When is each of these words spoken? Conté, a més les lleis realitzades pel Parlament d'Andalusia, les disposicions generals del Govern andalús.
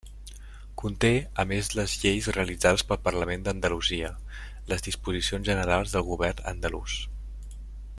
Conté, 0.81 1.11
a 1.43 1.45
més 1.51 1.69
les 1.79 1.93
lleis 2.05 2.29
realitzades 2.37 2.85
pel 2.93 3.01
Parlament 3.09 3.45
d'Andalusia, 3.49 4.11
les 4.73 4.87
disposicions 4.91 5.49
generals 5.55 5.97
del 5.97 6.09
Govern 6.13 6.47
andalús. 6.55 7.01